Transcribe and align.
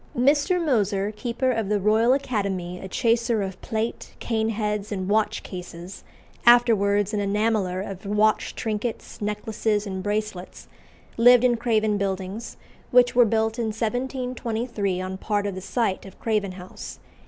Mr. 0.17 0.59
Moser, 0.59 1.11
keeper 1.15 1.51
of 1.51 1.69
the 1.69 1.79
Royal 1.79 2.11
Academy, 2.13 2.79
a 2.79 2.87
chaser 2.87 3.43
of 3.43 3.61
plate, 3.61 4.15
cane 4.17 4.49
heads, 4.49 4.91
and 4.91 5.07
watch 5.07 5.43
cases, 5.43 6.03
afterwards 6.43 7.13
an 7.13 7.19
enameller 7.19 7.81
of 7.87 8.03
watch 8.07 8.55
trinkets, 8.55 9.21
necklaces, 9.21 9.85
and 9.85 10.01
bracelets, 10.01 10.67
lived 11.17 11.43
in 11.43 11.55
Craven 11.55 11.99
Buildings, 11.99 12.57
which 12.89 13.13
were 13.13 13.25
built 13.25 13.59
in 13.59 13.65
1723 13.65 14.99
on 14.99 15.17
part 15.19 15.45
of 15.45 15.53
the 15.53 15.61
site 15.61 16.03
of 16.07 16.17
Craven 16.19 16.53
House. 16.53 16.97